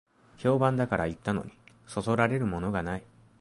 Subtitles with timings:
[0.39, 1.51] 評判だから行ったのに、
[1.85, 3.03] そそられるものがない